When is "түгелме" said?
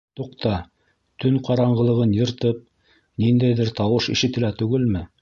4.65-5.09